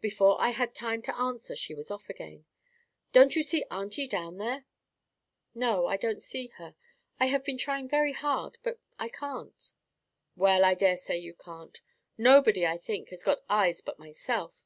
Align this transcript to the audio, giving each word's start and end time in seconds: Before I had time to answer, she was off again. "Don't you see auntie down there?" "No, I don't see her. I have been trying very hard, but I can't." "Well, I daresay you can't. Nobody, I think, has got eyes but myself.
Before 0.00 0.40
I 0.40 0.48
had 0.48 0.74
time 0.74 1.02
to 1.02 1.16
answer, 1.16 1.54
she 1.54 1.72
was 1.72 1.88
off 1.88 2.10
again. 2.10 2.46
"Don't 3.12 3.36
you 3.36 3.44
see 3.44 3.62
auntie 3.70 4.08
down 4.08 4.38
there?" 4.38 4.64
"No, 5.54 5.86
I 5.86 5.96
don't 5.96 6.20
see 6.20 6.48
her. 6.56 6.74
I 7.20 7.26
have 7.26 7.44
been 7.44 7.58
trying 7.58 7.88
very 7.88 8.10
hard, 8.12 8.58
but 8.64 8.80
I 8.98 9.08
can't." 9.08 9.70
"Well, 10.34 10.64
I 10.64 10.74
daresay 10.74 11.18
you 11.18 11.34
can't. 11.34 11.80
Nobody, 12.18 12.66
I 12.66 12.76
think, 12.76 13.10
has 13.10 13.22
got 13.22 13.42
eyes 13.48 13.80
but 13.82 14.00
myself. 14.00 14.64